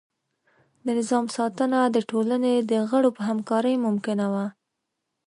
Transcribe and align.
د 0.85 0.87
نظام 0.99 1.25
ساتنه 1.35 1.79
د 1.95 1.97
ټولنې 2.09 2.53
د 2.71 2.71
غړو 2.89 3.09
په 3.17 3.21
همکارۍ 3.29 3.75
ممکنه 3.85 4.25
وه. 4.33 4.45